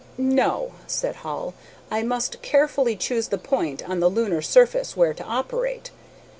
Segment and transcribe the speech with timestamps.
[0.17, 1.53] "No," said Hall,
[1.91, 5.91] "I must carefully choose the point on the lunar surface where to operate.